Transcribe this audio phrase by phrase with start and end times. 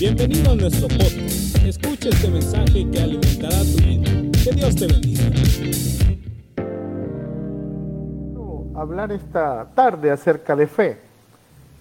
[0.00, 1.56] Bienvenido a nuestro podcast.
[1.66, 4.08] Escucha este mensaje que alimentará tu vida.
[4.44, 5.24] Que Dios te bendiga.
[8.24, 11.00] Quiero hablar esta tarde acerca de fe.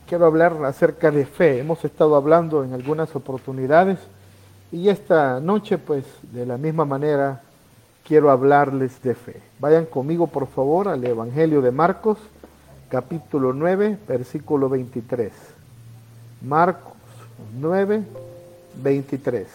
[0.08, 1.60] Quiero hablar acerca de fe.
[1.60, 4.00] Hemos estado hablando en algunas oportunidades
[4.72, 6.04] y esta noche pues
[6.34, 7.44] de la misma manera
[8.04, 9.40] quiero hablarles de fe.
[9.60, 12.18] Vayan conmigo por favor al Evangelio de Marcos,
[12.90, 15.32] capítulo 9, versículo 23.
[16.42, 16.97] Marcos
[17.60, 18.04] 9,
[18.82, 19.48] 23.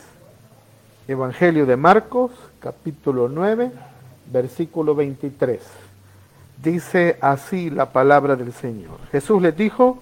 [1.08, 3.70] Evangelio de Marcos, capítulo 9,
[4.32, 5.60] versículo 23.
[6.62, 8.98] Dice así la palabra del Señor.
[9.10, 9.98] Jesús les dijo,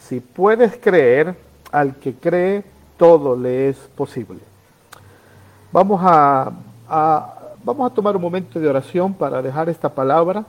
[0.00, 1.34] si puedes creer,
[1.72, 2.64] al que cree,
[2.96, 4.40] todo le es posible.
[5.72, 6.52] Vamos a,
[6.88, 10.44] a Vamos a tomar un momento de oración para dejar esta palabra.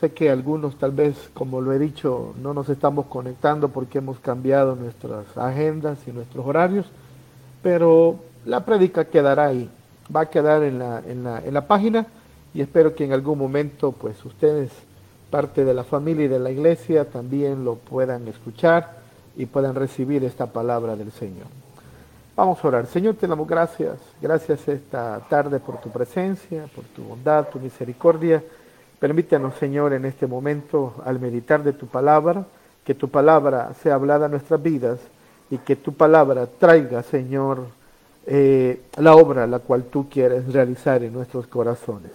[0.00, 4.20] Sé que algunos tal vez, como lo he dicho, no nos estamos conectando porque hemos
[4.20, 6.86] cambiado nuestras agendas y nuestros horarios,
[7.62, 9.68] pero la prédica quedará ahí,
[10.14, 12.06] va a quedar en la, en la, en la página
[12.54, 14.70] y espero que en algún momento pues ustedes,
[15.30, 18.98] parte de la familia y de la iglesia, también lo puedan escuchar
[19.36, 21.46] y puedan recibir esta palabra del Señor.
[22.36, 22.86] Vamos a orar.
[22.86, 23.96] Señor, te damos gracias.
[24.22, 28.44] Gracias esta tarde por tu presencia, por tu bondad, tu misericordia.
[28.98, 32.44] Permítanos, Señor, en este momento, al meditar de tu palabra,
[32.84, 34.98] que tu palabra sea hablada en nuestras vidas
[35.50, 37.66] y que tu palabra traiga, Señor,
[38.26, 42.10] eh, la obra la cual tú quieres realizar en nuestros corazones.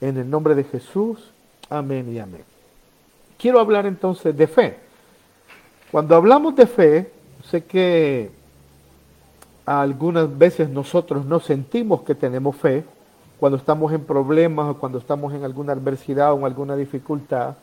[0.00, 1.32] En el nombre de Jesús,
[1.68, 2.44] amén y amén.
[3.36, 4.76] Quiero hablar entonces de fe.
[5.90, 7.10] Cuando hablamos de fe,
[7.50, 8.30] sé que
[9.66, 12.84] algunas veces nosotros no sentimos que tenemos fe
[13.42, 17.56] cuando estamos en problemas o cuando estamos en alguna adversidad o en alguna dificultad.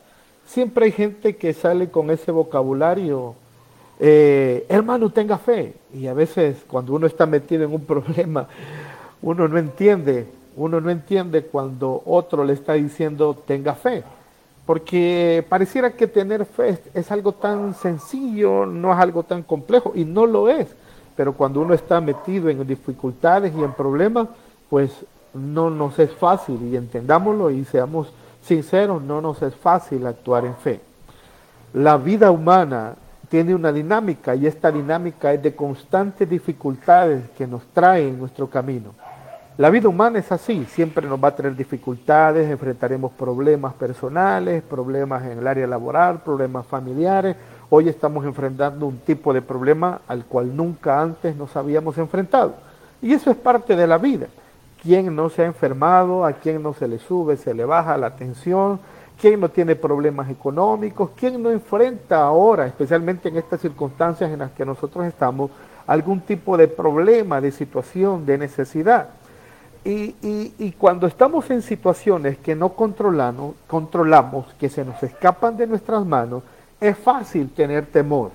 [0.44, 3.34] Siempre hay gente que sale con ese vocabulario,
[3.98, 5.72] eh, hermano, tenga fe.
[5.94, 8.46] Y a veces cuando uno está metido en un problema,
[9.22, 14.04] uno no entiende, uno no entiende cuando otro le está diciendo tenga fe.
[14.66, 20.04] Porque pareciera que tener fe es algo tan sencillo, no es algo tan complejo, y
[20.04, 20.68] no lo es
[21.16, 24.28] pero cuando uno está metido en dificultades y en problemas,
[24.70, 24.90] pues
[25.34, 30.54] no nos es fácil, y entendámoslo y seamos sinceros, no nos es fácil actuar en
[30.56, 30.80] fe.
[31.72, 32.94] La vida humana
[33.28, 38.48] tiene una dinámica y esta dinámica es de constantes dificultades que nos trae en nuestro
[38.48, 38.94] camino.
[39.56, 45.24] La vida humana es así, siempre nos va a tener dificultades, enfrentaremos problemas personales, problemas
[45.24, 47.36] en el área laboral, problemas familiares,
[47.72, 52.54] Hoy estamos enfrentando un tipo de problema al cual nunca antes nos habíamos enfrentado.
[53.00, 54.26] Y eso es parte de la vida.
[54.82, 56.24] ¿Quién no se ha enfermado?
[56.24, 58.80] ¿A quién no se le sube, se le baja la tensión?
[59.20, 61.10] ¿Quién no tiene problemas económicos?
[61.14, 65.50] ¿Quién no enfrenta ahora, especialmente en estas circunstancias en las que nosotros estamos,
[65.86, 69.10] algún tipo de problema, de situación, de necesidad?
[69.84, 76.04] Y, cuando estamos en situaciones que no controlamos, controlamos, que se nos escapan de nuestras
[76.06, 76.42] manos,
[76.80, 78.30] es fácil tener temor.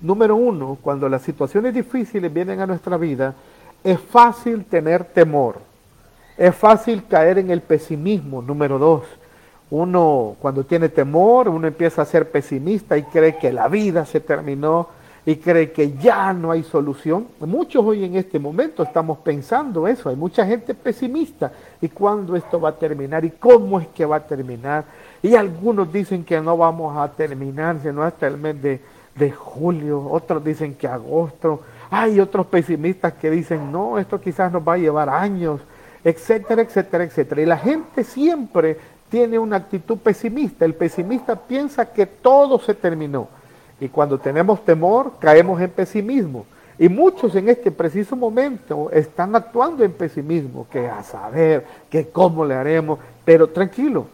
[0.00, 3.34] Número uno, cuando las situaciones difíciles vienen a nuestra vida,
[3.82, 5.67] es fácil tener temor.
[6.38, 8.40] Es fácil caer en el pesimismo.
[8.40, 9.02] Número dos,
[9.70, 14.20] uno cuando tiene temor, uno empieza a ser pesimista y cree que la vida se
[14.20, 14.88] terminó
[15.26, 17.26] y cree que ya no hay solución.
[17.40, 20.08] Muchos hoy en este momento estamos pensando eso.
[20.08, 21.52] Hay mucha gente pesimista.
[21.82, 23.24] ¿Y cuándo esto va a terminar?
[23.24, 24.84] ¿Y cómo es que va a terminar?
[25.22, 28.80] Y algunos dicen que no vamos a terminar sino hasta el mes de,
[29.32, 34.74] julio, otros dicen que agosto, hay otros pesimistas que dicen, no, esto quizás nos va
[34.74, 35.60] a llevar años,
[36.04, 37.42] etcétera, etcétera, etcétera.
[37.42, 38.76] Y la gente siempre
[39.10, 40.64] tiene una actitud pesimista.
[40.64, 43.28] El pesimista piensa que todo se terminó.
[43.80, 46.46] Y cuando tenemos temor, caemos en pesimismo.
[46.78, 52.44] Y muchos en este preciso momento están actuando en pesimismo, que a saber, que cómo
[52.44, 54.06] le haremos, pero tranquilo,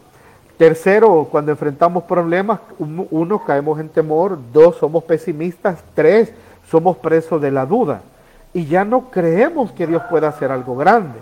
[0.56, 6.33] Tercero, cuando enfrentamos problemas, uno, caemos en temor, dos, somos pesimistas, tres,
[6.71, 8.03] somos presos de la duda
[8.53, 11.19] y ya no creemos que Dios pueda hacer algo grande.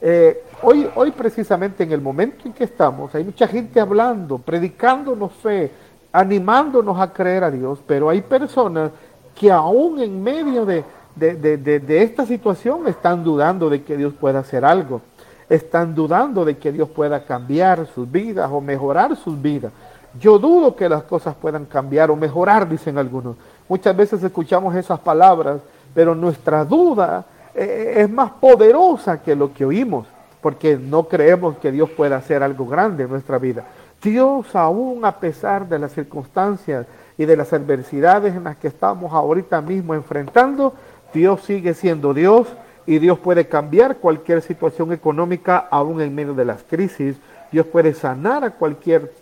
[0.00, 5.32] Eh, hoy, hoy precisamente en el momento en que estamos, hay mucha gente hablando, predicándonos
[5.32, 5.70] fe,
[6.12, 8.90] animándonos a creer a Dios, pero hay personas
[9.34, 10.84] que aún en medio de,
[11.14, 15.00] de esta situación están dudando de que Dios pueda hacer algo
[15.48, 19.72] están dudando de que Dios pueda cambiar sus vidas o mejorar sus vidas.
[20.18, 23.36] Yo dudo que las cosas puedan cambiar o mejorar, dicen algunos.
[23.68, 25.60] Muchas veces escuchamos esas palabras,
[25.94, 27.24] pero nuestra duda
[27.56, 30.06] eh, es más poderosa que lo que oímos,
[30.42, 33.64] porque no creemos que Dios pueda hacer algo grande en nuestra vida.
[34.02, 36.86] Dios, aún a pesar de las circunstancias
[37.16, 40.74] y de las adversidades en las que estamos ahorita mismo enfrentando,
[41.14, 42.46] Dios sigue siendo Dios
[42.86, 47.16] y Dios puede cambiar cualquier situación económica aún en medio de las crisis.
[47.50, 49.12] Dios puede sanar a cualquier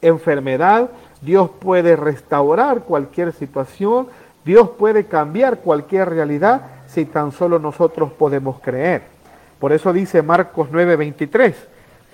[0.00, 0.90] enfermedad.
[1.20, 4.06] Dios puede restaurar cualquier situación.
[4.44, 6.62] Dios puede cambiar cualquier realidad
[6.94, 9.02] si tan solo nosotros podemos creer.
[9.58, 11.54] Por eso dice Marcos 9:23.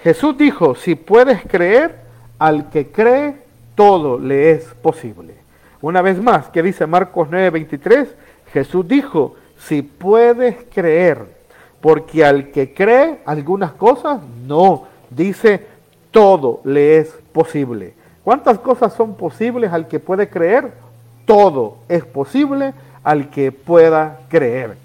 [0.02, 1.96] Jesús dijo, si puedes creer,
[2.38, 3.36] al que cree,
[3.74, 5.34] todo le es posible.
[5.82, 8.08] Una vez más, que dice Marcos 9:23,
[8.52, 11.26] Jesús dijo, si puedes creer,
[11.80, 15.66] porque al que cree algunas cosas, no, dice,
[16.10, 17.94] todo le es posible.
[18.24, 20.72] ¿Cuántas cosas son posibles al que puede creer?
[21.26, 22.72] Todo es posible
[23.02, 24.76] al que pueda creer.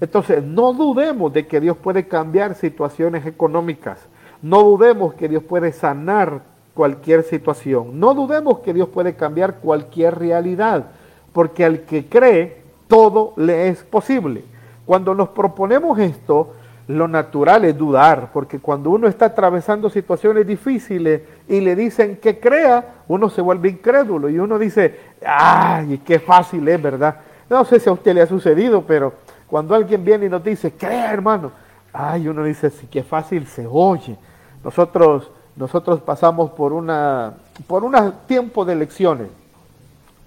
[0.00, 3.98] Entonces, no dudemos de que Dios puede cambiar situaciones económicas.
[4.42, 6.42] No dudemos que Dios puede sanar
[6.74, 7.98] cualquier situación.
[7.98, 10.86] No dudemos que Dios puede cambiar cualquier realidad,
[11.32, 14.44] porque al que cree, todo le es posible.
[14.84, 16.52] Cuando nos proponemos esto,
[16.88, 22.38] lo natural es dudar, porque cuando uno está atravesando situaciones difíciles y le dicen que
[22.38, 24.94] crea, uno se vuelve incrédulo y uno dice,
[25.26, 27.16] ay, qué fácil es, ¿verdad?
[27.54, 29.12] No sé si a usted le ha sucedido, pero
[29.46, 31.52] cuando alguien viene y nos dice, crea, hermano,
[31.92, 34.16] ay, uno dice, sí, qué fácil se oye.
[34.64, 37.34] Nosotros, nosotros pasamos por una,
[37.68, 37.94] por un
[38.26, 39.28] tiempo de elecciones.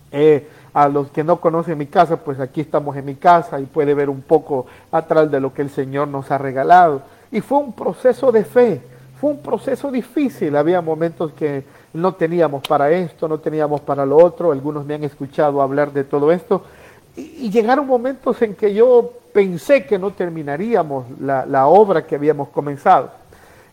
[0.10, 3.66] Eh, a los que no conocen mi casa, pues aquí estamos en mi casa y
[3.66, 7.02] puede ver un poco atrás de lo que el Señor nos ha regalado.
[7.30, 8.82] Y fue un proceso de fe,
[9.20, 10.56] fue un proceso difícil.
[10.56, 14.54] Había momentos que no teníamos para esto, no teníamos para lo otro.
[14.54, 16.64] Algunos me han escuchado hablar de todo esto.
[17.18, 22.50] Y, llegaron momentos en que yo pensé que no terminaríamos la, la obra que habíamos
[22.50, 23.12] comenzado.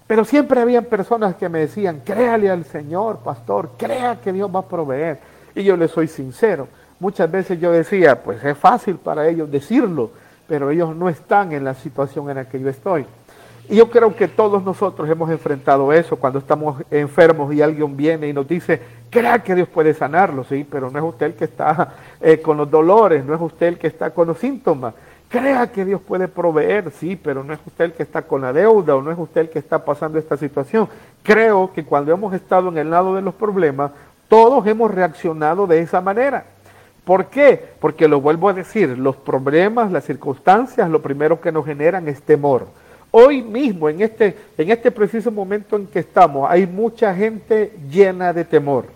[0.07, 4.61] Pero siempre habían personas que me decían, créale al Señor, pastor, crea que Dios va
[4.61, 5.19] a proveer.
[5.55, 6.69] Y yo le soy sincero,
[6.99, 10.11] muchas veces yo decía, pues es fácil para ellos decirlo,
[10.47, 13.07] pero ellos no están en la situación en la que yo estoy.
[13.69, 18.29] Y yo creo que todos nosotros hemos enfrentado eso cuando estamos enfermos y alguien viene
[18.29, 21.45] y nos dice, crea que Dios puede sanarlo, sí, pero no es usted el que
[21.45, 24.95] está eh, con los dolores, no es usted el que está con los síntomas.
[25.31, 28.53] Crea que Dios puede proveer, sí, pero no es usted el que está con la
[28.53, 30.89] deuda o no es usted el que está pasando esta situación.
[31.23, 33.93] Creo que cuando hemos estado en el lado de los problemas,
[34.29, 36.45] todos hemos reaccionado de esa manera.
[37.05, 37.73] ¿Por qué?
[37.81, 42.23] Porque lo vuelvo a decir, los problemas, las circunstancias, lo primero que nos generan es
[42.23, 42.67] temor.
[43.17, 48.33] Hoy mismo, en este, en este preciso momento en que estamos, hay mucha gente llena
[48.33, 48.87] de temor.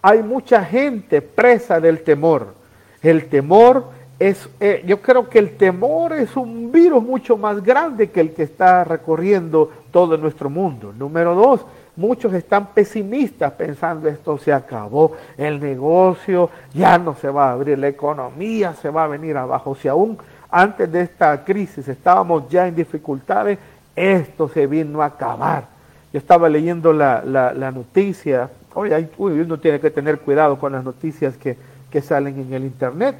[0.00, 2.54] Hay mucha gente presa del temor.
[3.02, 8.08] El temor es, eh, yo creo que el temor es un virus mucho más grande
[8.08, 10.94] que el que está recorriendo todo nuestro mundo.
[10.98, 11.60] Número dos,
[11.94, 17.78] muchos están pesimistas pensando esto se acabó, el negocio ya no se va a abrir,
[17.78, 19.74] la economía se va a venir abajo.
[19.74, 20.16] Si aún
[20.52, 23.58] antes de esta crisis estábamos ya en dificultades,
[23.96, 25.64] esto se vino a acabar.
[26.12, 31.36] Yo estaba leyendo la, la, noticia, oye, uno tiene que tener cuidado con las noticias
[31.36, 31.56] que,
[31.90, 33.16] que salen en el Internet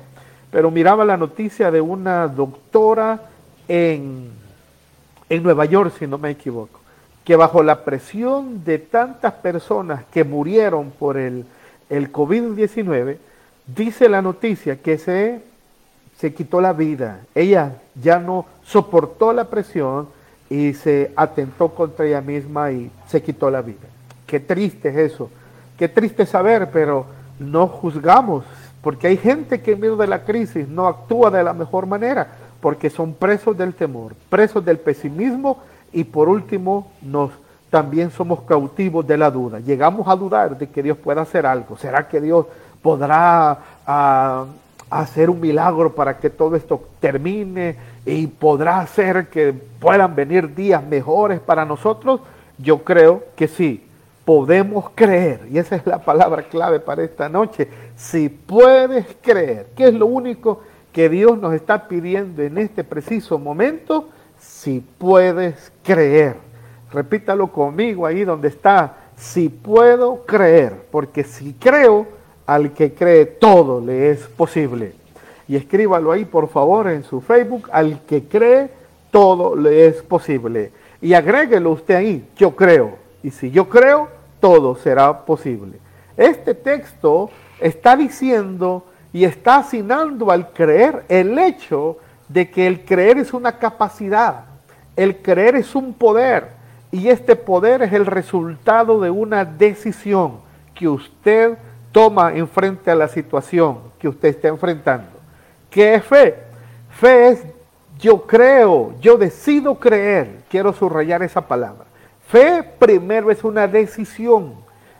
[0.53, 3.23] pero miraba la noticia de una doctora
[3.67, 4.29] en,
[5.31, 6.79] en Nueva York, si no me equivoco,
[7.25, 11.47] que bajo la presión de tantas personas que murieron por el,
[11.89, 13.17] el COVID-19,
[13.67, 15.41] dice la noticia que se,
[16.23, 17.23] se quitó la vida.
[17.35, 20.07] Ella ya no soportó la presión
[20.49, 23.89] y se atentó contra ella misma y se quitó la vida.
[24.25, 25.31] Qué triste es eso.
[25.77, 27.07] Qué triste saber, pero
[27.41, 28.45] no juzgamos
[28.83, 32.29] porque hay gente que en medio de la crisis no actúa de la mejor manera,
[32.61, 35.59] porque son presos del temor, presos del pesimismo
[35.93, 37.33] y por último nos
[37.69, 39.59] también somos cautivos de la duda.
[39.59, 41.77] Llegamos a dudar de que Dios pueda hacer algo.
[41.79, 42.47] ¿Será que Dios
[42.81, 44.45] podrá ah,
[45.01, 50.85] hacer un milagro para que todo esto termine y podrá hacer que puedan venir días
[50.85, 52.21] mejores para nosotros?
[52.59, 53.85] Yo creo que sí,
[54.25, 59.89] podemos creer, y esa es la palabra clave para esta noche, si puedes creer, que
[59.89, 60.61] es lo único
[60.93, 64.09] que Dios nos está pidiendo en este preciso momento,
[64.39, 66.37] si puedes creer.
[66.93, 72.07] Repítalo conmigo ahí donde está, si puedo creer, porque si creo,
[72.55, 74.95] al que cree todo le es posible.
[75.49, 78.71] Y escríbalo ahí por favor en su Facebook, al que cree
[79.11, 80.73] todo le es posible.
[81.01, 84.09] Y agréguelo usted ahí, yo creo y si yo creo,
[84.41, 85.79] todo será posible.
[86.17, 87.31] Este texto
[87.61, 93.59] está diciendo y está asignando al creer el hecho de que el creer es una
[93.59, 94.45] capacidad,
[94.97, 96.49] el creer es un poder
[96.91, 100.41] y este poder es el resultado de una decisión
[100.75, 101.57] que usted
[101.93, 105.11] toma en frente a la situación que usted está enfrentando.
[105.71, 106.35] ¿Qué es fe?
[106.91, 107.45] Fe es
[108.03, 110.41] yo creo, yo decido creer.
[110.51, 111.85] Quiero subrayar esa palabra.
[112.27, 114.55] Fe primero es una decisión,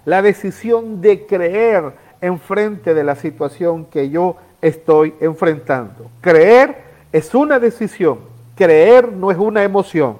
[0.05, 6.11] la decisión de creer en frente de la situación que yo estoy enfrentando.
[6.21, 6.77] Creer
[7.11, 8.21] es una decisión,
[8.55, 10.19] creer no es una emoción.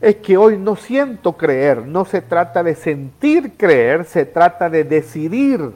[0.00, 4.82] Es que hoy no siento creer, no se trata de sentir creer, se trata de
[4.82, 5.70] decidir.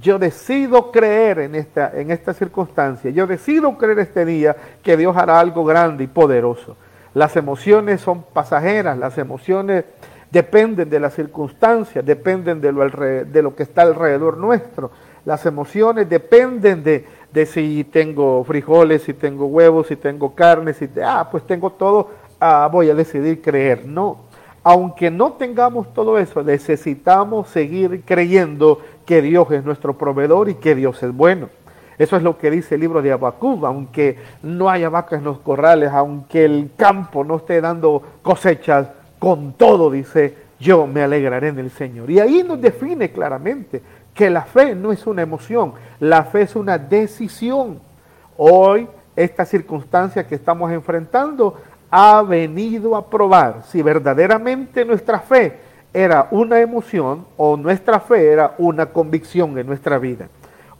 [0.00, 5.16] Yo decido creer en esta, en esta circunstancia, yo decido creer este día que Dios
[5.16, 6.76] hará algo grande y poderoso.
[7.14, 9.84] Las emociones son pasajeras, las emociones
[10.30, 14.90] dependen de las circunstancias, dependen de lo, de lo que está alrededor nuestro.
[15.26, 20.88] Las emociones dependen de, de si tengo frijoles, si tengo huevos, si tengo carne, si
[21.04, 23.84] ah, pues tengo todo, ah, voy a decidir creer.
[23.84, 24.20] No,
[24.64, 30.74] aunque no tengamos todo eso, necesitamos seguir creyendo que Dios es nuestro proveedor y que
[30.74, 31.48] Dios es bueno.
[31.98, 35.38] Eso es lo que dice el libro de Abacub, aunque no haya vacas en los
[35.38, 38.88] corrales, aunque el campo no esté dando cosechas,
[39.18, 42.10] con todo dice, yo me alegraré en el Señor.
[42.10, 43.82] Y ahí nos define claramente
[44.14, 47.78] que la fe no es una emoción, la fe es una decisión.
[48.36, 51.56] Hoy, esta circunstancia que estamos enfrentando
[51.92, 55.60] ha venido a probar si verdaderamente nuestra fe
[55.92, 60.26] era una emoción o nuestra fe era una convicción en nuestra vida.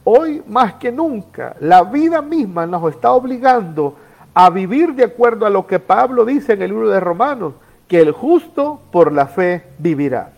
[0.02, 3.94] Hoy más que nunca, la vida misma nos está obligando
[4.34, 7.52] a vivir de acuerdo a lo que Pablo dice en el libro de Romanos,
[7.86, 10.32] que el justo por la fe vivirá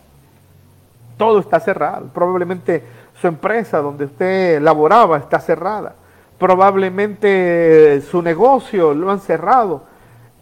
[1.17, 2.07] todo está cerrado.
[2.13, 2.83] Probablemente
[3.19, 5.95] su empresa donde usted laboraba está cerrada.
[6.37, 9.83] Probablemente su negocio lo han cerrado.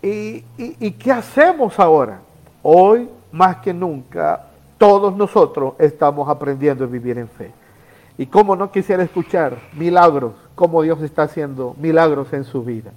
[0.06, 2.20] ¿Y, qué hacemos ahora?
[2.62, 7.52] Hoy, más que nunca, todos nosotros estamos aprendiendo a vivir en fe.
[8.18, 12.92] Y cómo no quisiera escuchar milagros, cómo Dios está haciendo milagros en su vida.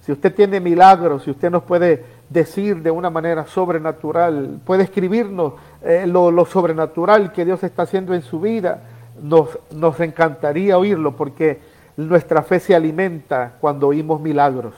[0.00, 5.52] Si usted tiene milagros, si usted nos puede decir de una manera sobrenatural, puede escribirnos
[5.82, 8.84] eh, lo, sobrenatural que Dios está haciendo en su vida,
[9.22, 11.60] nos, nos encantaría oírlo porque
[11.98, 14.72] nuestra fe se alimenta cuando oímos milagros.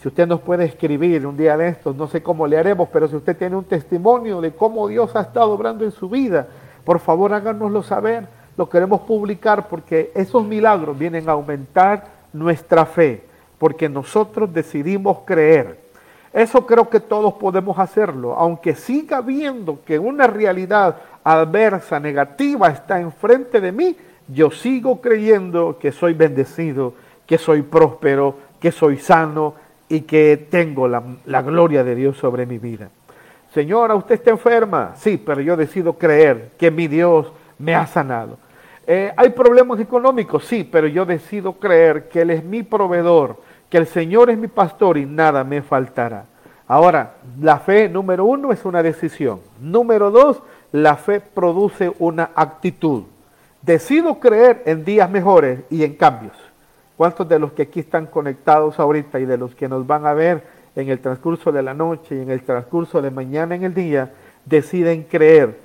[0.00, 3.08] Si usted nos puede escribir un día de estos, no sé cómo le haremos, pero
[3.08, 6.46] si usted tiene un testimonio de cómo Dios ha estado obrando en su vida,
[6.84, 8.26] por favor háganoslo saber.
[8.56, 13.24] Lo queremos publicar porque esos milagros vienen a aumentar nuestra fe,
[13.58, 15.88] porque nosotros decidimos creer
[16.32, 23.00] eso creo que todos podemos hacerlo, aunque siga viendo que una realidad adversa, negativa está
[23.00, 23.96] enfrente de mí,
[24.28, 26.92] yo sigo creyendo que soy bendecido,
[27.26, 29.54] que soy próspero, que soy sano
[29.88, 32.90] y que tengo la, gloria de Dios sobre mi vida.
[33.52, 38.38] Señora, usted está enferma, sí, pero yo decido creer que mi Dios me ha sanado.
[38.86, 43.36] Eh, hay problemas económicos, sí, pero yo decido creer que Él es mi proveedor
[43.68, 46.24] que el Señor es mi pastor y nada me faltará.
[46.66, 49.40] Ahora, la fe número uno es una decisión.
[49.60, 50.42] Número dos,
[50.72, 53.04] la fe produce una actitud.
[53.62, 56.36] Decido creer en días mejores y en cambios.
[56.98, 60.14] ¿Cuántos de los que aquí están conectados ahorita y de los que nos van a
[60.14, 60.42] ver
[60.74, 64.10] en el transcurso de la noche y en el transcurso de mañana en el día
[64.44, 65.56] deciden creer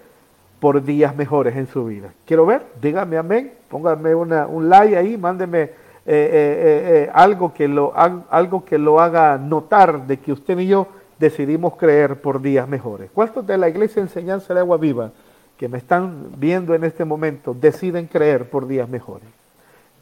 [0.60, 2.14] por días mejores en su vida?
[2.28, 5.72] Quiero ver, dígame amén, póngame un like ahí, mándeme eh,
[6.06, 10.86] eh, eh, algo, que lo, algo que lo haga notar de que usted y yo
[11.18, 13.10] decidimos creer por días mejores.
[13.12, 15.10] ¿Cuántos de la iglesia enseñanza de agua viva
[15.58, 19.43] que me están viendo en este momento deciden creer por días mejores?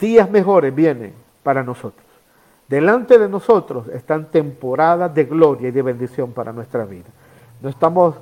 [0.01, 2.05] Días mejores vienen para nosotros.
[2.67, 7.08] Delante de nosotros están temporadas de gloria y de bendición para nuestra vida.
[7.62, 8.15] No estamos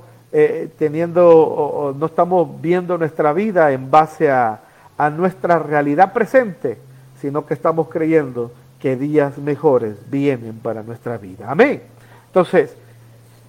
[0.78, 4.60] teniendo, no estamos viendo nuestra vida en base a,
[4.98, 6.76] a nuestra realidad presente,
[7.20, 11.50] sino que estamos creyendo que días mejores vienen para nuestra vida.
[11.50, 11.82] Amén.
[12.26, 12.76] Entonces,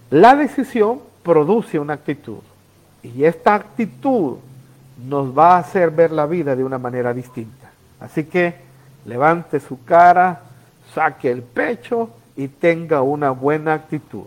[0.09, 2.39] la decisión produce una actitud
[3.03, 4.37] y esta actitud
[5.07, 7.60] nos va a hacer ver la vida de una manera distinta.
[8.01, 8.55] Así que
[9.05, 10.41] levante su cara,
[10.93, 14.25] saque el pecho y tenga una buena actitud.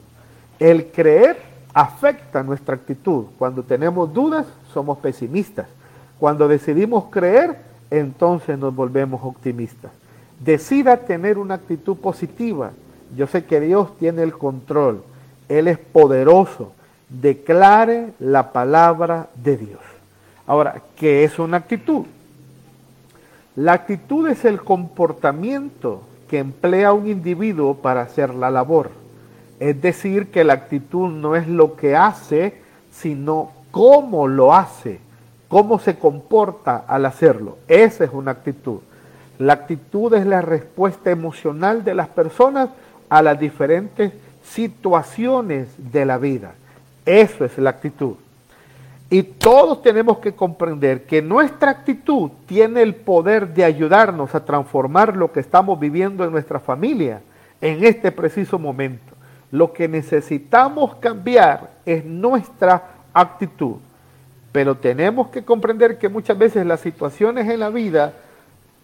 [0.58, 1.36] El creer
[1.74, 3.26] afecta nuestra actitud.
[3.36, 5.66] Cuando tenemos dudas, somos pesimistas.
[6.18, 7.58] Cuando decidimos creer,
[7.90, 9.90] entonces nos volvemos optimistas.
[10.38, 12.70] Decida tener una actitud positiva.
[13.16, 15.02] Yo sé que Dios tiene el control.
[15.48, 16.72] Él es poderoso.
[17.08, 19.80] Declare la palabra de Dios.
[20.46, 22.06] Ahora, ¿qué es una actitud?
[23.56, 28.90] La actitud es el comportamiento que emplea un individuo para hacer la labor.
[29.60, 32.54] Es decir, que la actitud no es lo que hace,
[32.90, 35.00] sino cómo lo hace
[35.54, 37.58] cómo se comporta al hacerlo.
[37.68, 38.80] Esa es una actitud.
[39.38, 42.70] La actitud es la respuesta emocional de las personas
[43.08, 46.54] a las diferentes situaciones de la vida.
[47.06, 48.14] Eso es la actitud.
[49.14, 55.16] Y todos tenemos que comprender que nuestra actitud tiene el poder de ayudarnos a transformar
[55.16, 57.22] lo que estamos viviendo en nuestra familia
[57.60, 59.12] en este preciso momento.
[59.52, 63.76] Lo que necesitamos cambiar es nuestra actitud.
[64.50, 68.14] Pero tenemos que comprender que muchas veces las situaciones en la vida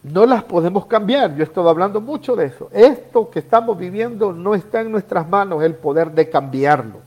[0.04, 1.34] no las podemos cambiar.
[1.34, 2.68] Yo he estado hablando mucho de eso.
[2.72, 7.00] Esto que estamos viviendo no está en nuestras manos el poder de cambiarlo.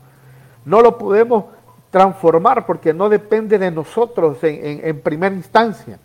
[0.66, 1.53] No lo podemos
[1.94, 5.96] transformar porque no depende de nosotros en, primera instancia.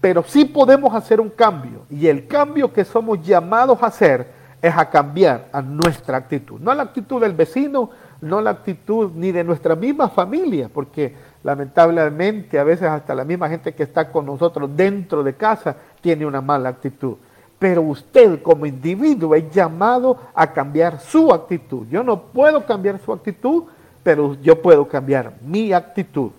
[0.00, 4.28] Pero sí podemos hacer un cambio y el cambio que somos llamados a hacer
[4.62, 6.60] es a cambiar a nuestra actitud.
[6.60, 11.12] No a la actitud del vecino, no la actitud ni de nuestra misma familia, porque
[11.42, 16.24] lamentablemente a veces hasta la misma gente que está con nosotros dentro de casa tiene
[16.24, 17.16] una mala actitud.
[17.58, 21.88] Pero usted como individuo es llamado a cambiar su actitud.
[21.88, 23.64] Yo no puedo cambiar su actitud
[24.04, 26.30] pero yo puedo cambiar mi actitud.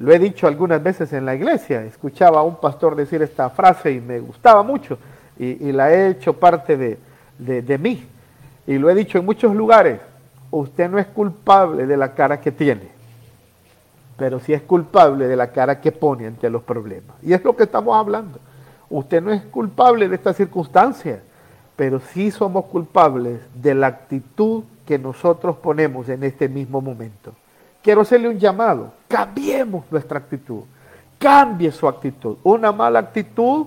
[0.00, 3.92] Lo he dicho algunas veces en la iglesia, escuchaba a un pastor decir esta frase
[3.92, 4.98] y me gustaba mucho
[5.38, 6.98] y, la he hecho parte de,
[7.38, 8.04] de mí.
[8.66, 10.00] Y lo he dicho en muchos lugares,
[10.50, 12.88] usted no es culpable de la cara que tiene,
[14.16, 17.16] pero sí es culpable de la cara que pone ante los problemas.
[17.22, 18.40] Y es lo que estamos hablando.
[18.90, 21.20] Usted no es culpable de esta circunstancia,
[21.76, 27.34] pero sí somos culpables de la actitud que nosotros ponemos en este mismo momento.
[27.82, 30.62] Quiero hacerle un llamado, cambiemos nuestra actitud,
[31.18, 32.38] cambie su actitud.
[32.42, 33.66] Una mala actitud,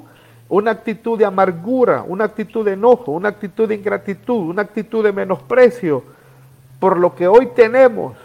[0.49, 5.13] una actitud de amargura, una actitud de enojo, una actitud de ingratitud, una actitud de
[5.13, 6.03] menosprecio
[6.79, 8.17] por lo que hoy tenemos,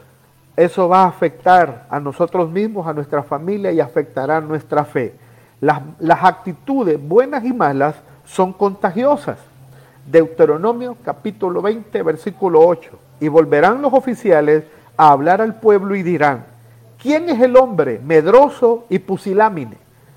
[0.56, 5.14] eso va a afectar a nosotros mismos, a nuestra familia y afectará nuestra fe.
[5.60, 9.36] Las, las actitudes buenas y malas son contagiosas.
[10.06, 12.90] Deuteronomio capítulo 20, versículo 8.
[13.20, 14.64] Y volverán los oficiales
[14.96, 16.44] a hablar al pueblo y dirán,
[17.00, 19.76] ¿quién es el hombre medroso y pusilámine?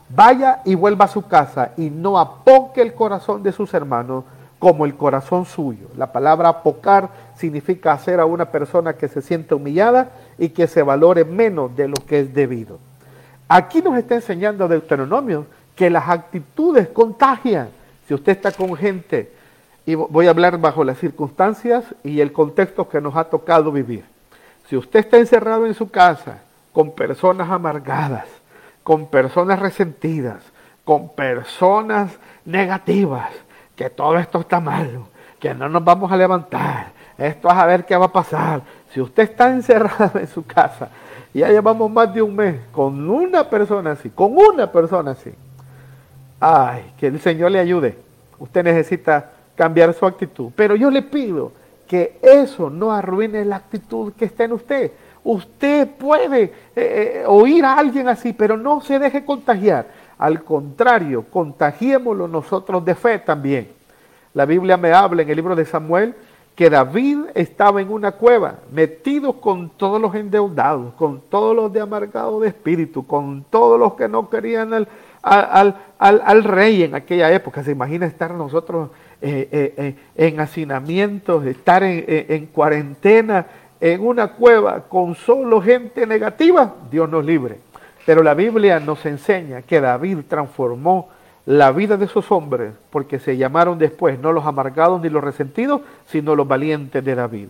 [0.10, 4.26] Vaya y vuelva a su casa y no apoque el corazón de sus hermanos
[4.60, 5.88] como el corazón suyo.
[5.98, 10.84] La palabra apocar significa hacer a una persona que se siente humillada y que se
[10.84, 12.78] valore menos de lo que es debido.
[13.48, 17.70] Aquí nos está enseñando Deuteronomio que las actitudes contagian.
[18.08, 19.39] Si usted está con gente
[19.90, 24.06] y voy a hablar bajo las circunstancias y el contexto que nos ha tocado vivir.
[24.68, 28.28] Si usted está encerrado en su casa con personas amargadas,
[28.84, 30.44] con personas resentidas,
[30.86, 32.12] con personas
[32.46, 33.32] negativas,
[33.76, 35.08] que todo esto está malo,
[35.40, 38.62] que no nos vamos a levantar, esto es a ver qué va a pasar.
[38.94, 40.90] Si usted está encerrado en su casa
[41.34, 45.32] ya llevamos más de un mes con una persona así, con una persona así,
[46.40, 47.98] ay, que el Señor le ayude.
[48.38, 50.52] Usted necesita cambiar su actitud.
[50.56, 51.52] Pero yo le pido
[51.86, 54.94] que eso no arruine la actitud que está en usted.
[55.22, 59.88] Usted puede eh, eh, oír a alguien así, pero no se deje contagiar.
[60.18, 63.68] Al contrario, contagiémoslo nosotros de fe también.
[64.34, 66.16] La Biblia me habla en el libro de Samuel
[66.56, 71.82] que David estaba en una cueva, metido con todos los endeudados, con todos los de
[71.82, 74.88] amargado de espíritu, con todos los que no querían al,
[75.22, 77.62] al, al, al rey en aquella época.
[77.62, 78.90] ¿Se imagina estar nosotros
[79.22, 83.46] eh, eh, eh, en hacinamientos, estar en, cuarentena,
[83.82, 87.58] en una cueva con solo gente negativa, Dios nos libre.
[88.06, 91.10] Pero la Biblia nos enseña que David transformó
[91.46, 95.82] la vida de esos hombres porque se llamaron después no los amargados ni los resentidos,
[96.06, 97.50] sino los valientes de David.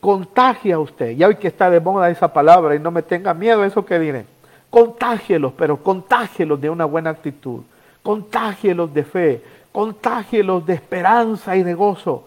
[0.00, 3.32] Contagia a usted, ya hoy que está de moda esa palabra y no me tenga
[3.32, 4.26] miedo eso que diré.
[4.68, 7.62] Contágielos, pero contágielos de una buena actitud,
[8.02, 9.42] contágielos de fe,
[9.78, 12.24] contágielos de esperanza y de gozo.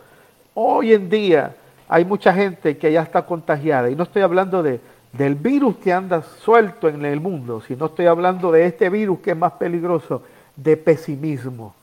[0.54, 1.54] Hoy en día
[1.90, 4.80] hay mucha gente que ya está contagiada y no estoy hablando de,
[5.12, 9.32] del virus que anda suelto en el mundo, sino estoy hablando de este virus que
[9.32, 10.24] es más peligroso,
[10.56, 11.76] de pesimismo,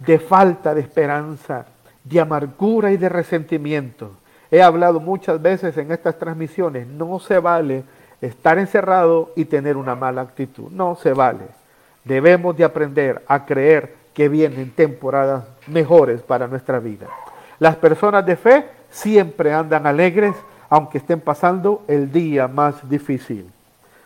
[0.00, 1.64] de falta de esperanza,
[2.02, 4.16] de amargura y de resentimiento.
[4.50, 7.84] He hablado muchas veces en estas transmisiones, no se vale
[8.20, 11.44] estar encerrado y tener una mala actitud, no se vale.
[12.02, 17.08] Debemos de aprender a creer que vienen temporadas mejores para nuestra vida.
[17.58, 20.34] Las personas de fe siempre andan alegres,
[20.68, 23.50] aunque estén pasando el día más difícil.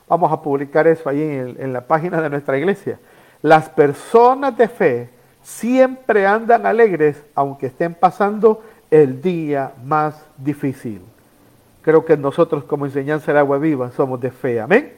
[0.08, 2.98] Vamos a publicar eso ahí en, en la página de nuestra iglesia.
[3.42, 5.10] Las personas de fe
[5.42, 11.02] siempre andan alegres, aunque estén pasando el día más difícil.
[11.82, 14.60] Creo que nosotros como enseñanza de agua viva somos de fe.
[14.60, 14.92] Amén.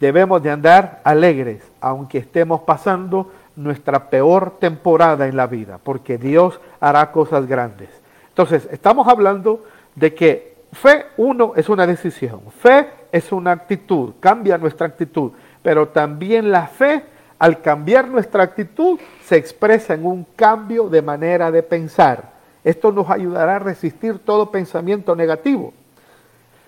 [0.00, 6.60] Debemos de andar alegres, aunque estemos pasando nuestra peor temporada en la vida, porque Dios
[6.78, 7.88] hará cosas grandes.
[8.28, 9.64] Entonces, estamos hablando
[9.94, 15.88] de que fe, uno, es una decisión, fe es una actitud, cambia nuestra actitud, pero
[15.88, 17.02] también la fe,
[17.38, 22.36] al cambiar nuestra actitud, se expresa en un cambio de manera de pensar.
[22.62, 25.72] Esto nos ayudará a resistir todo pensamiento negativo.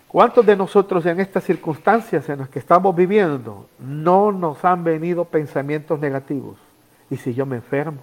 [0.08, 5.26] ¿Cuántos de nosotros en estas circunstancias en las que estamos viviendo no nos han venido
[5.26, 6.56] pensamientos negativos?
[7.10, 7.98] ¿Y si yo me enfermo?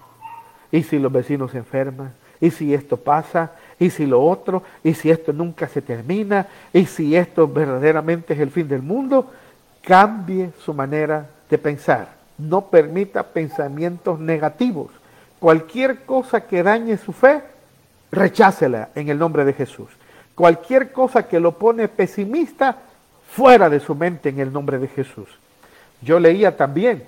[0.72, 2.14] ¿Y si los vecinos se enferman?
[2.42, 3.52] ¿Y si esto pasa?
[3.80, 4.64] ¿Y si lo otro?
[4.84, 6.48] ¿Y si esto nunca se termina?
[6.74, 9.32] ¿Y si esto verdaderamente es el fin del mundo?
[9.82, 12.10] Cambie su manera de pensar.
[12.38, 14.92] No permita pensamientos negativos.
[15.40, 17.42] Cualquier cosa que dañe su fe,
[18.12, 19.90] rechácela en el nombre de Jesús.
[20.34, 22.78] Cualquier cosa que lo pone pesimista,
[23.30, 25.28] fuera de su mente en el nombre de Jesús.
[26.02, 27.04] Yo leía también,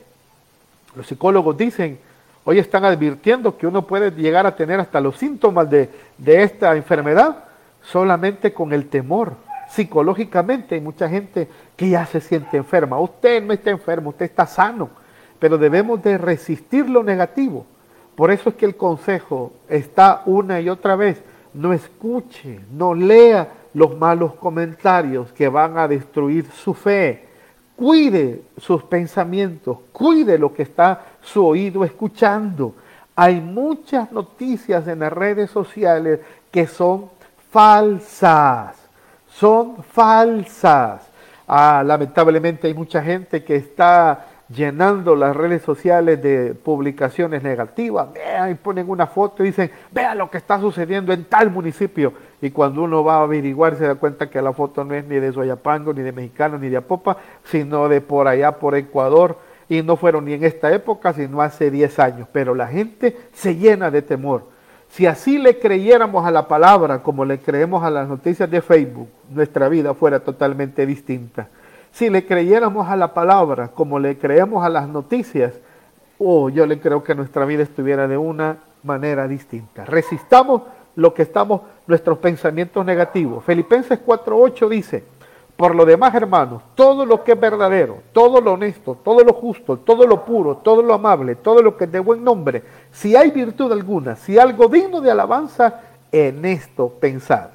[0.97, 1.99] los psicólogos dicen,
[2.43, 6.75] hoy están advirtiendo que uno puede llegar a tener hasta los síntomas de, de esta
[6.75, 7.43] enfermedad
[7.83, 9.33] solamente con el temor.
[9.69, 12.99] Psicológicamente hay mucha gente que ya se siente enferma.
[12.99, 14.89] Usted no está enfermo, usted está sano,
[15.39, 17.65] pero debemos de resistir lo negativo.
[18.15, 21.21] Por eso es que el consejo está una y otra vez
[21.53, 27.26] no escuche, no lea los malos comentarios que van a destruir su fe.
[27.77, 32.73] Cuide sus pensamientos, cuide lo que está su oído escuchando.
[33.15, 37.11] Hay muchas noticias en las redes sociales que son
[37.51, 38.75] falsas,
[39.29, 41.07] son falsas.
[41.47, 48.51] Ah, lamentablemente hay mucha gente que está llenando las redes sociales de publicaciones negativas, vean
[48.51, 52.13] y ponen una foto y dicen, vea lo que está sucediendo en tal municipio.
[52.41, 55.15] Y cuando uno va a averiguar se da cuenta que la foto no es ni
[55.19, 59.37] de Soyapango, ni de Mexicano, ni de Apopa, sino de por allá, por Ecuador.
[59.69, 62.27] Y no fueron ni en esta época, sino hace 10 años.
[62.31, 64.43] Pero la gente se llena de temor.
[64.89, 69.09] Si así le creyéramos a la palabra como le creemos a las noticias de Facebook,
[69.29, 71.49] nuestra vida fuera totalmente distinta.
[71.91, 75.53] Si le creyéramos a la palabra como le creemos a las noticias,
[76.19, 79.85] oh, yo le creo que nuestra vida estuviera de una manera distinta.
[79.85, 80.61] Resistamos
[80.95, 83.43] lo que estamos, nuestros pensamientos negativos.
[83.43, 85.03] Filipenses 4.8 dice,
[85.55, 89.77] por lo demás, hermanos, todo lo que es verdadero, todo lo honesto, todo lo justo,
[89.77, 93.31] todo lo puro, todo lo amable, todo lo que es de buen nombre, si hay
[93.31, 97.51] virtud alguna, si algo digno de alabanza, en esto pensar.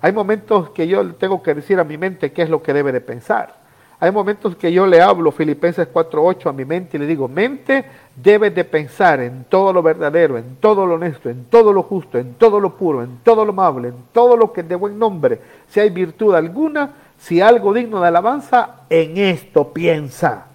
[0.00, 2.92] Hay momentos que yo tengo que decir a mi mente qué es lo que debe
[2.92, 3.61] de pensar.
[4.02, 7.84] Hay momentos que yo le hablo, Filipenses 4.8, a mi mente y le digo, mente,
[8.16, 12.18] debes de pensar en todo lo verdadero, en todo lo honesto, en todo lo justo,
[12.18, 14.98] en todo lo puro, en todo lo amable, en todo lo que es de buen
[14.98, 15.38] nombre.
[15.68, 20.46] Si hay virtud alguna, si algo digno de alabanza, en esto piensa.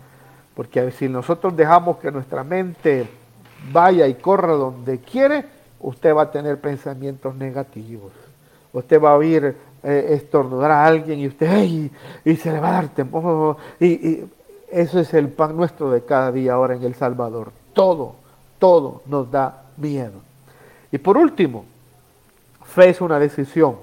[0.54, 3.08] Porque si nosotros dejamos que nuestra mente
[3.72, 5.46] vaya y corra donde quiere,
[5.80, 8.12] usted va a tener pensamientos negativos.
[8.74, 9.56] Usted va a oír
[9.90, 11.66] eh, estornudar a alguien y usted,
[12.26, 13.56] y se le va a dar temor.
[13.80, 14.26] Y,
[14.70, 17.54] eso es el pan nuestro de cada día ahora en El Salvador.
[17.72, 18.16] Todo,
[18.60, 20.20] todo nos da miedo.
[20.92, 21.64] Y por último,
[22.66, 23.78] fe es una decisión.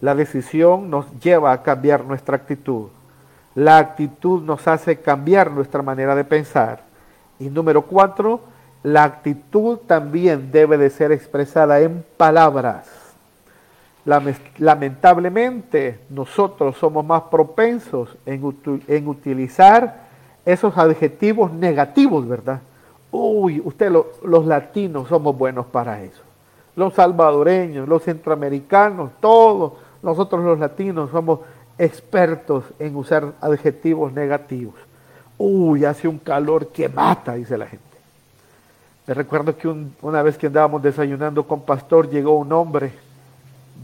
[0.00, 2.88] La decisión nos lleva a cambiar nuestra actitud.
[3.54, 6.84] La actitud nos hace cambiar nuestra manera de pensar.
[7.38, 8.40] Y número cuatro,
[8.82, 13.01] la actitud también debe de ser expresada en palabras.
[14.04, 18.44] Lamentablemente, nosotros somos más propensos en,
[19.06, 20.02] utilizar
[20.44, 22.60] esos adjetivos negativos, ¿verdad?
[23.12, 23.92] Uy, usted,
[24.24, 26.20] los latinos somos buenos para eso.
[26.74, 31.40] Los salvadoreños, los centroamericanos, todos nosotros los latinos somos
[31.78, 34.74] expertos en usar adjetivos negativos.
[35.38, 37.84] Uy, hace un calor que mata, dice la gente.
[39.06, 39.68] Me recuerdo que
[40.02, 42.92] una vez que andábamos desayunando con pastor, llegó un hombre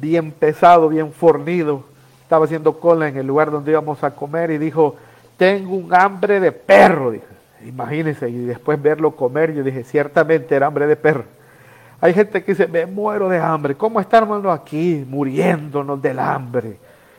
[0.00, 1.84] bien pesado, bien fornido.
[2.22, 4.96] Estaba haciendo cola en el lugar donde íbamos a comer y dijo,
[5.36, 7.12] tengo un hambre de perro.
[7.12, 7.24] Dije,
[7.66, 11.24] imagínense, y después verlo comer, yo dije, ciertamente era hambre de perro.
[12.00, 13.74] Hay gente que dice, me muero de hambre.
[13.74, 16.76] ¿Cómo estamos aquí muriéndonos del hambre?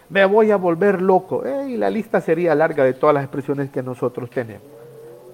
[0.09, 1.43] Me voy a volver loco.
[1.67, 4.63] Y la lista sería larga de todas las expresiones que nosotros tenemos.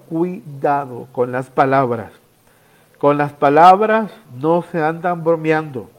[0.08, 2.10] Cuidado con las palabras.
[2.98, 5.90] Con las palabras no se andan bromeando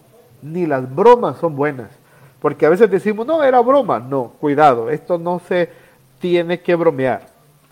[0.41, 1.89] ni las bromas son buenas.
[2.41, 3.99] Porque a veces decimos, no, era broma.
[3.99, 5.69] No, cuidado, esto no se
[6.19, 7.27] tiene que bromear.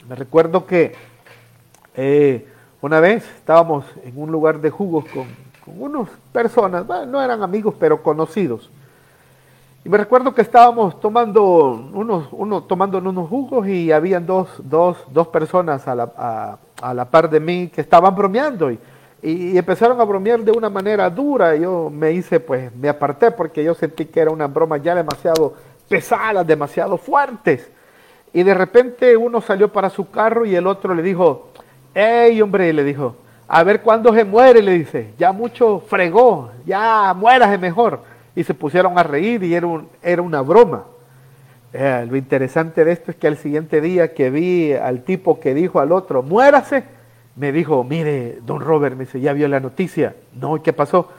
[0.08, 0.94] Me recuerdo que
[1.96, 2.48] eh,
[2.82, 5.26] una vez estábamos en un lugar de jugos con,
[5.64, 8.70] con unas personas, no eran amigos, pero conocidos.
[9.84, 14.98] Y me recuerdo que estábamos tomando unos, uno, tomando unos jugos y habían dos, dos,
[15.12, 18.80] dos personas a la, a la par de mí que estaban bromeando y,
[19.26, 21.56] y, empezaron a bromear de una manera dura.
[21.56, 25.56] Yo me hice, pues me aparté porque yo sentí que era una broma ya demasiado
[25.90, 27.68] pesada, demasiado fuertes.
[28.34, 31.50] Y de repente uno salió para su carro y el otro le dijo,
[31.96, 33.16] hey hombre, le dijo,
[33.48, 38.02] a ver cuándo se muere, le dice, ya mucho fregó, ya muérase mejor.
[38.36, 40.84] Y se pusieron a reír y era, un, era una broma.
[41.74, 45.54] Eh, lo interesante de esto es que al siguiente día que vi al tipo que
[45.54, 46.84] dijo al otro, muérase,
[47.36, 50.16] me dijo, mire, don Robert, me dice, ya vio la noticia.
[50.34, 51.10] No, ¿qué pasó?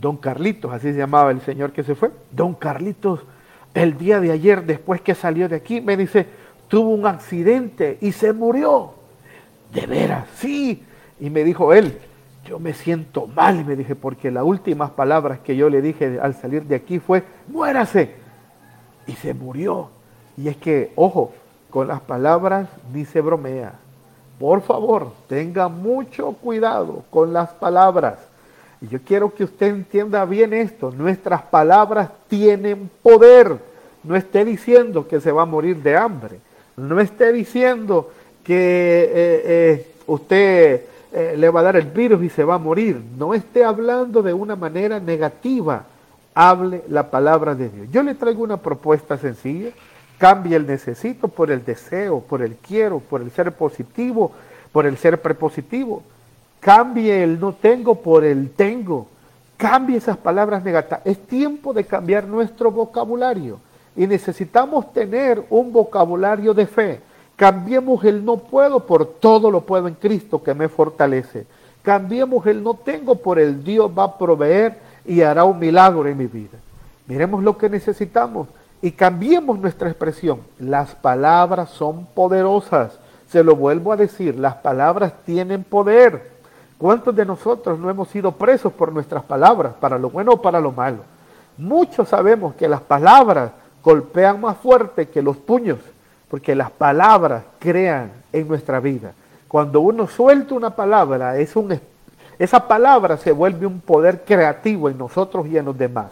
[0.00, 2.10] Don Carlitos, así se llamaba el señor que se fue.
[2.30, 3.20] Don Carlitos,
[3.74, 6.26] el día de ayer, después que salió de aquí, me dice,
[6.68, 8.94] tuvo un accidente y se murió.
[9.72, 10.84] De veras, sí.
[11.18, 11.98] Y me dijo él,
[12.46, 16.18] yo me siento mal, y me dije, porque las últimas palabras que yo le dije
[16.20, 18.14] al salir de aquí fue, muérase.
[19.06, 19.90] Y se murió.
[20.36, 21.32] Y es que, ojo,
[21.70, 23.74] con las palabras ni se bromea.
[24.38, 28.18] Por favor, tenga mucho cuidado con las palabras.
[28.80, 30.90] Y yo quiero que usted entienda bien esto.
[30.90, 33.56] Nuestras palabras tienen poder.
[34.02, 36.38] No esté diciendo que se va a morir de hambre.
[36.76, 38.10] No esté diciendo
[38.42, 42.58] que eh, eh, usted eh, le va a dar el virus y se va a
[42.58, 43.00] morir.
[43.16, 45.84] No esté hablando de una manera negativa.
[46.34, 47.86] Hable la palabra de Dios.
[47.92, 49.70] Yo le traigo una propuesta sencilla.
[50.24, 54.32] Cambie el necesito por el deseo, por el quiero, por el ser positivo,
[54.72, 56.02] por el ser prepositivo.
[56.60, 59.06] Cambie el no tengo por el tengo.
[59.58, 61.02] Cambie esas palabras negativas.
[61.04, 63.58] Es tiempo de cambiar nuestro vocabulario
[63.94, 67.00] y necesitamos tener un vocabulario de fe.
[67.36, 71.44] Cambiemos el no puedo por todo lo puedo en Cristo que me fortalece.
[71.82, 76.16] Cambiemos el no tengo por el Dios va a proveer y hará un milagro en
[76.16, 76.56] mi vida.
[77.06, 78.48] Miremos lo que necesitamos
[78.84, 80.40] y cambiemos nuestra expresión.
[80.58, 82.98] Las palabras son poderosas.
[83.30, 86.32] Se lo vuelvo a decir, las palabras tienen poder.
[86.76, 90.60] ¿Cuántos de nosotros no hemos sido presos por nuestras palabras, para lo bueno o para
[90.60, 90.98] lo malo?
[91.56, 95.78] Muchos sabemos que las palabras golpean más fuerte que los puños,
[96.28, 99.12] porque las palabras crean en nuestra vida.
[99.48, 101.80] Cuando uno suelta una palabra, es un,
[102.38, 106.10] esa palabra se vuelve un poder creativo en nosotros y en los demás.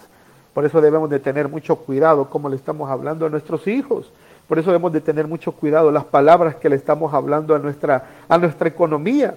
[0.55, 4.11] Por eso debemos de tener mucho cuidado como le estamos hablando a nuestros hijos.
[4.49, 8.05] Por eso debemos de tener mucho cuidado las palabras que le estamos hablando a nuestra,
[8.29, 9.37] a nuestra economía.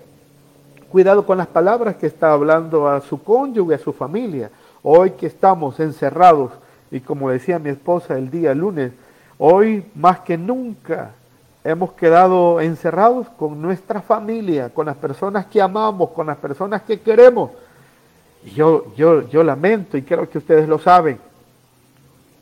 [0.91, 4.49] Cuidado con las palabras que está hablando a su cónyuge, a su familia.
[4.83, 6.51] Hoy que estamos encerrados
[6.91, 8.91] y como decía mi esposa el día lunes,
[9.37, 11.11] hoy más que nunca
[11.63, 16.99] hemos quedado encerrados con nuestra familia, con las personas que amamos, con las personas que
[16.99, 17.51] queremos.
[18.53, 21.19] Yo, yo, yo lamento y creo que ustedes lo saben.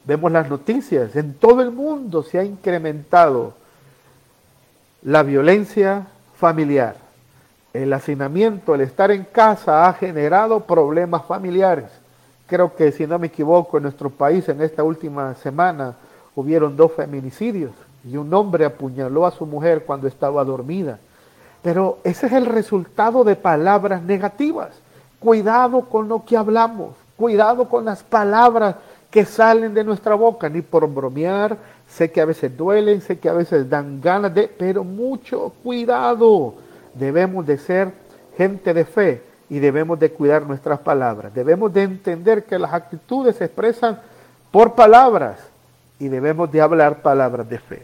[0.06, 3.54] Vemos las noticias, en todo el mundo se ha incrementado
[5.02, 6.98] la violencia familiar.
[7.74, 11.86] El hacinamiento, el estar en casa ha generado problemas familiares
[12.54, 15.96] creo que si no me equivoco, en nuestro país en esta última semana
[16.36, 17.72] hubieron dos feminicidios
[18.04, 21.00] y un hombre apuñaló a su mujer cuando estaba dormida.
[21.64, 24.70] Pero ese es el resultado de palabras negativas.
[25.24, 28.76] Cuidado con lo que hablamos, cuidado con las palabras
[29.10, 31.58] que salen de nuestra boca, ni por bromear,
[31.88, 36.56] sé que a veces duelen, sé que a veces dan ganas de, pero mucho cuidado.
[36.94, 37.94] Debemos de ser
[38.36, 39.22] gente de fe,
[39.54, 41.32] y debemos de cuidar nuestras palabras.
[41.32, 44.00] Debemos de entender que las actitudes se expresan
[44.50, 45.40] por palabras
[46.00, 47.84] y debemos de hablar palabras de fe.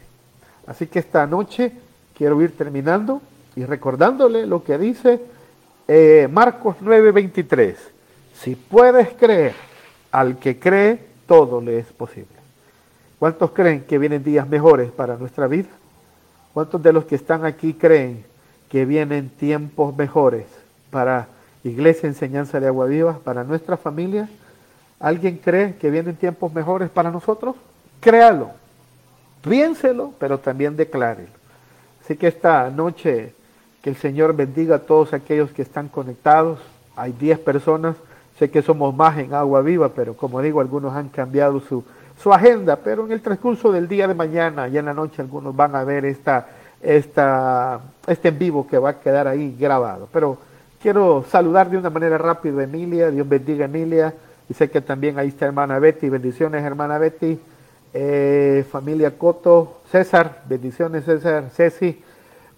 [0.65, 1.71] Así que esta noche
[2.17, 3.21] quiero ir terminando
[3.56, 5.21] y recordándole lo que dice
[5.89, 7.75] eh, Marcos 9:23.
[8.34, 9.54] Si puedes creer,
[10.12, 12.39] al que cree, todo le es posible.
[13.19, 15.67] ¿Cuántos creen que vienen días mejores para nuestra vida?
[16.54, 18.23] ¿Cuántos de los que están aquí creen
[18.69, 20.45] que vienen tiempos mejores
[20.89, 21.28] para
[21.63, 24.30] Iglesia Enseñanza de Agua Viva para nuestra familia.
[24.99, 27.56] ¿Alguien cree que vienen tiempos mejores para nosotros?
[27.99, 28.52] Créalo,
[29.41, 31.30] piénselo, pero también declárelo.
[32.04, 33.34] Así que esta noche
[33.82, 36.60] que el Señor bendiga a todos aquellos que están conectados.
[36.96, 37.96] Hay 10 personas,
[38.38, 41.84] sé que somos más en Agua Viva, pero como digo, algunos han cambiado su,
[42.22, 45.56] su agenda, pero en el transcurso del día de mañana y en la noche algunos
[45.56, 46.48] van a ver esta,
[46.82, 50.08] esta, este en vivo que va a quedar ahí grabado.
[50.12, 50.38] Pero
[50.82, 54.13] Quiero saludar de una manera rápida a Emilia, Dios bendiga a Emilia,
[54.48, 57.38] y sé que también ahí está hermana Betty, bendiciones hermana Betty,
[57.94, 62.02] eh, familia Coto, César, bendiciones César, Ceci,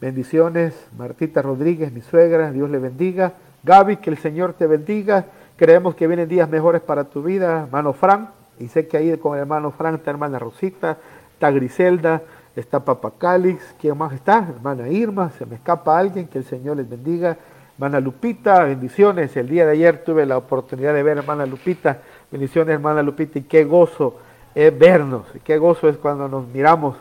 [0.02, 3.34] bendiciones, Martita Rodríguez, mi suegra, Dios le bendiga,
[3.64, 7.94] Gaby, que el Señor te bendiga, creemos que vienen días mejores para tu vida, hermano
[7.94, 10.98] Frank, y sé que ahí con el hermano Frank está hermana Rosita,
[11.34, 12.24] está Griselda,
[12.56, 14.48] está Papa Calix, ¿quién más está?
[14.56, 17.38] Hermana Irma, se me escapa alguien, que el Señor les bendiga.
[17.76, 19.36] Hermana Lupita, bendiciones.
[19.38, 22.00] El día de ayer tuve la oportunidad de ver a hermana Lupita.
[22.30, 24.18] Bendiciones, hermana Lupita, y qué gozo
[24.54, 26.98] es vernos, qué gozo es cuando nos miramos.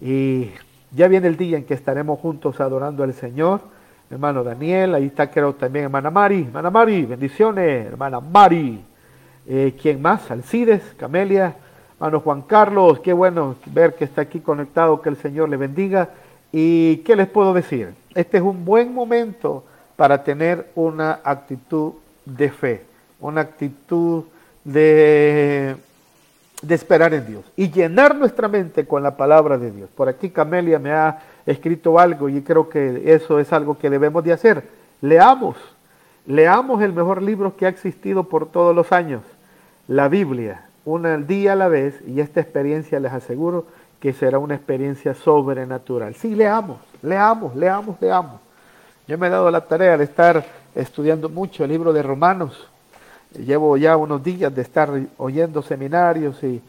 [0.00, 0.50] Y
[0.90, 3.60] ya viene el día en que estaremos juntos adorando al Señor.
[4.10, 6.44] Hermano Daniel, ahí está creo también hermana Mari.
[6.44, 8.80] Hermana Mari, bendiciones, hermana Mari.
[9.46, 10.30] Eh, ¿Quién más?
[10.30, 11.56] Alcides, Camelia,
[11.94, 16.10] hermano Juan Carlos, qué bueno ver que está aquí conectado, que el Señor le bendiga.
[16.52, 17.94] ¿Y qué les puedo decir?
[18.14, 19.64] Este es un buen momento
[19.96, 21.92] para tener una actitud
[22.24, 22.82] de fe,
[23.20, 24.24] una actitud
[24.64, 25.76] de,
[26.62, 29.88] de esperar en Dios y llenar nuestra mente con la palabra de Dios.
[29.94, 34.24] Por aquí Camelia me ha escrito algo y creo que eso es algo que debemos
[34.24, 34.64] de hacer.
[35.00, 35.56] Leamos,
[36.26, 39.22] leamos el mejor libro que ha existido por todos los años,
[39.86, 43.66] la Biblia, un día a la vez y esta experiencia les aseguro
[44.00, 46.14] que será una experiencia sobrenatural.
[46.14, 48.40] Sí, leamos, leamos, leamos, leamos.
[49.06, 50.44] Yo me he dado la tarea de estar
[50.74, 52.68] estudiando mucho el libro de Romanos.
[53.36, 56.62] Llevo ya unos días de estar oyendo seminarios y,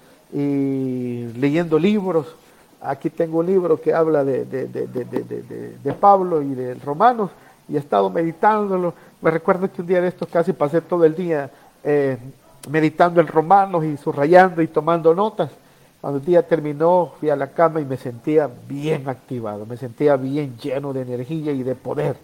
[1.37, 2.35] leyendo libros.
[2.81, 7.31] Aquí tengo un libro que habla de, de, Pablo y de Romanos
[7.67, 8.93] y he estado meditándolo.
[9.21, 11.49] Me recuerdo que un día de estos casi pasé todo el día
[11.83, 12.17] eh,
[12.69, 15.51] meditando en Romanos y subrayando y tomando notas.
[15.99, 20.15] Cuando el día terminó, fui a la cama y me sentía bien activado, me sentía
[20.15, 22.15] bien lleno de energía y de poder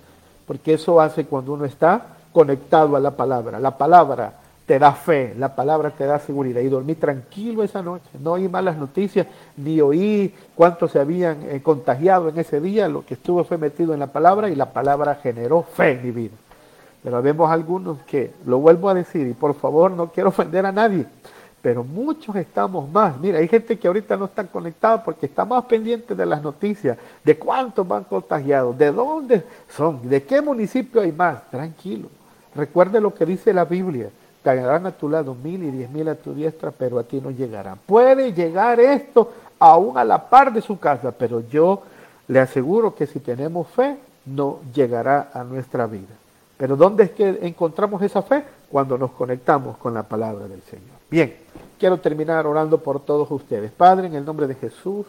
[0.45, 3.61] porque eso hace cuando uno está conectado a la palabra.
[3.61, 4.33] La palabra
[4.65, 6.59] te da fe, la palabra te da seguridad.
[6.59, 11.61] Y dormí tranquilo esa noche, no oí malas noticias, ni oí cuántos se habían eh,
[11.63, 12.89] contagiado en ese día.
[12.89, 16.11] Lo que estuvo fue metido en la palabra y la palabra generó fe en mi
[16.11, 16.35] vida.
[17.01, 20.73] Pero vemos algunos que, lo vuelvo a decir, y por favor no quiero ofender a
[20.73, 21.05] nadie,
[21.61, 23.17] pero muchos estamos más.
[23.17, 26.97] Mira, hay gente que ahorita no está conectada porque está más pendiente de las noticias,
[27.23, 31.49] de cuántos van contagiados, de dónde son, de qué municipio hay más.
[31.49, 32.09] Tranquilo.
[32.55, 34.09] Recuerde lo que dice la Biblia.
[34.43, 37.31] Caerán a tu lado mil y diez mil a tu diestra, pero a ti no
[37.31, 37.79] llegarán.
[37.85, 41.81] Puede llegar esto aún a la par de su casa, pero yo
[42.27, 46.13] le aseguro que si tenemos fe, no llegará a nuestra vida.
[46.57, 48.43] Pero ¿dónde es que encontramos esa fe?
[48.69, 50.95] Cuando nos conectamos con la palabra del Señor.
[51.09, 51.35] Bien,
[51.79, 53.71] quiero terminar orando por todos ustedes.
[53.71, 55.05] Padre, en el nombre de Jesús,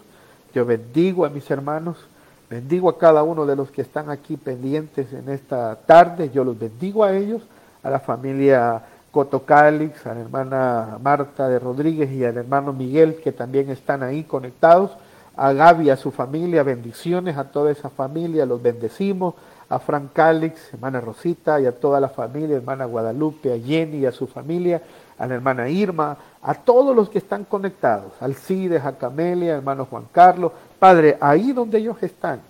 [0.55, 1.97] yo bendigo a mis hermanos,
[2.49, 6.59] bendigo a cada uno de los que están aquí pendientes en esta tarde, yo los
[6.59, 7.43] bendigo a ellos,
[7.83, 13.33] a la familia Cotocalix, a la hermana Marta de Rodríguez y al hermano Miguel que
[13.33, 14.93] también están ahí conectados,
[15.37, 19.35] a Gaby, a su familia, bendiciones a toda esa familia, los bendecimos,
[19.69, 24.07] a Frank Calix, hermana Rosita y a toda la familia, hermana Guadalupe, a Jenny y
[24.07, 24.81] a su familia,
[25.19, 30.05] a la hermana Irma, a todos los que están conectados, Alcides, a Camelia, hermano Juan
[30.13, 32.41] Carlos, Padre, ahí donde ellos están.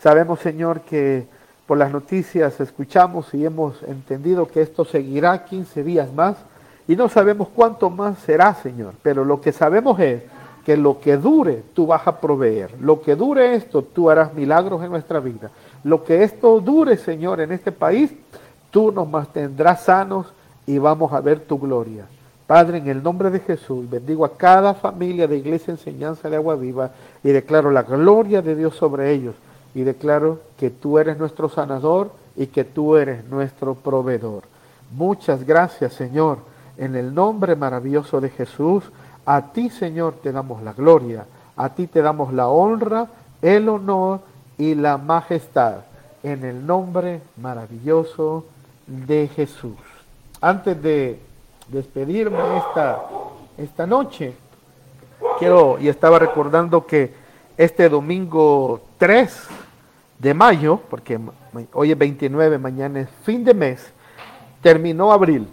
[0.00, 1.26] Sabemos, Señor, que
[1.66, 6.36] por las noticias escuchamos y hemos entendido que esto seguirá 15 días más
[6.88, 10.22] y no sabemos cuánto más será, Señor, pero lo que sabemos es
[10.64, 14.82] que lo que dure tú vas a proveer, lo que dure esto tú harás milagros
[14.82, 15.50] en nuestra vida,
[15.84, 18.12] lo que esto dure, Señor, en este país,
[18.70, 20.32] tú nos mantendrás sanos
[20.66, 22.06] y vamos a ver tu gloria.
[22.46, 26.54] Padre, en el nombre de Jesús, bendigo a cada familia de Iglesia Enseñanza de Agua
[26.54, 26.90] Viva
[27.24, 29.34] y declaro la gloria de Dios sobre ellos
[29.74, 34.44] y declaro que tú eres nuestro sanador y que tú eres nuestro proveedor.
[34.92, 36.38] Muchas gracias, Señor,
[36.76, 38.84] en el nombre maravilloso de Jesús.
[39.24, 41.26] A ti, Señor, te damos la gloria,
[41.56, 43.08] a ti te damos la honra,
[43.42, 44.20] el honor
[44.56, 45.78] y la majestad,
[46.22, 48.44] en el nombre maravilloso
[48.86, 49.95] de Jesús
[50.46, 51.18] antes de
[51.66, 53.02] despedirme esta,
[53.58, 54.32] esta noche,
[55.40, 57.12] quiero, y estaba recordando que
[57.56, 59.48] este domingo 3
[60.20, 61.18] de mayo, porque
[61.72, 63.92] hoy es 29, mañana es fin de mes,
[64.62, 65.48] terminó abril,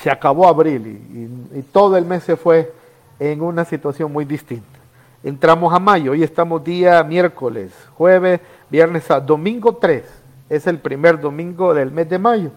[0.00, 2.72] se acabó abril y, y todo el mes se fue
[3.18, 4.78] en una situación muy distinta.
[5.24, 10.04] Entramos a mayo, hoy estamos día miércoles, jueves, viernes, a domingo 3,
[10.48, 12.52] es el primer domingo del mes de mayo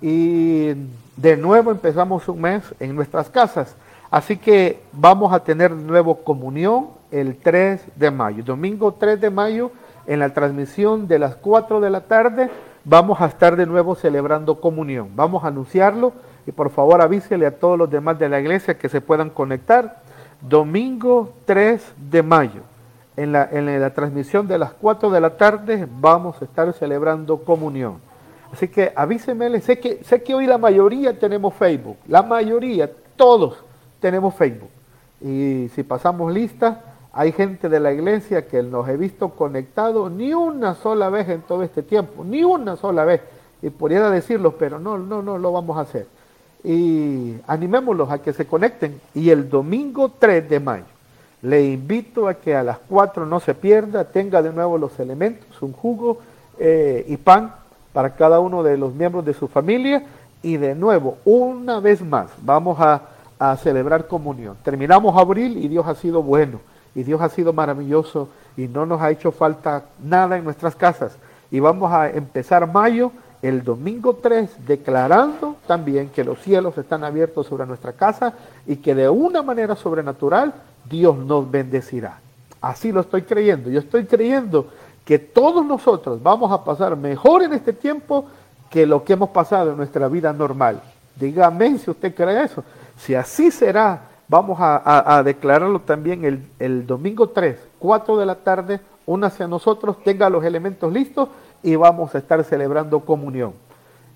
[0.00, 0.74] y
[1.16, 3.74] de nuevo empezamos un mes en nuestras casas.
[4.10, 8.44] Así que vamos a tener de nuevo comunión el 3 de mayo.
[8.44, 9.70] Domingo 3 de mayo,
[10.06, 12.50] en la transmisión de las 4 de la tarde,
[12.84, 15.10] vamos a estar de nuevo celebrando comunión.
[15.14, 16.12] Vamos a anunciarlo
[16.46, 20.02] y por favor avísele a todos los demás de la iglesia que se puedan conectar.
[20.40, 22.60] Domingo 3 de mayo,
[23.16, 27.38] en la, en la transmisión de las 4 de la tarde, vamos a estar celebrando
[27.38, 27.98] comunión.
[28.54, 33.56] Así que avíseme, sé que, sé que hoy la mayoría tenemos Facebook, la mayoría, todos
[33.98, 34.70] tenemos Facebook.
[35.20, 36.80] Y si pasamos lista,
[37.16, 41.42] Hay gente de la iglesia que nos he visto conectados ni una sola vez en
[41.42, 43.22] todo este tiempo, ni una sola vez.
[43.60, 46.06] Y pudiera decirlo, pero no, no, no lo vamos a hacer.
[46.62, 49.00] Y animémoslos a que se conecten.
[49.14, 50.84] Y el domingo 3 de mayo,
[51.42, 55.60] le invito a que a las 4 no se pierda, tenga de nuevo los elementos,
[55.60, 56.18] un jugo
[56.58, 57.63] eh, y pan
[57.94, 60.04] para cada uno de los miembros de su familia.
[60.42, 63.00] Y de nuevo, una vez más, vamos a,
[63.38, 64.58] a celebrar comunión.
[64.62, 66.60] Terminamos abril y Dios ha sido bueno
[66.94, 71.16] y Dios ha sido maravilloso y no nos ha hecho falta nada en nuestras casas.
[71.50, 77.46] Y vamos a empezar mayo el domingo 3 declarando también que los cielos están abiertos
[77.46, 78.32] sobre nuestra casa
[78.66, 80.54] y que de una manera sobrenatural
[80.88, 82.20] Dios nos bendecirá.
[82.60, 83.68] Así lo estoy creyendo.
[83.68, 84.68] Yo estoy creyendo
[85.04, 88.26] que todos nosotros vamos a pasar mejor en este tiempo
[88.70, 90.80] que lo que hemos pasado en nuestra vida normal.
[91.16, 92.64] Dígame si usted cree eso.
[92.96, 99.44] Si así será, Vamos a, declararlo también el, domingo 3, 4 de la tarde, únase
[99.44, 101.28] a nosotros, tenga los elementos listos
[101.62, 103.52] y vamos a estar celebrando comunión.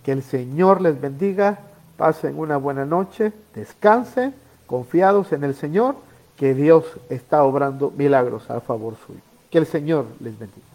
[0.02, 1.58] Que el Señor les bendiga,
[1.98, 4.34] pasen una buena noche, descansen,
[4.66, 5.94] confiados en el Señor,
[6.36, 9.20] que Dios está obrando milagros a favor suyo.
[9.50, 10.67] Que el Señor les bendiga.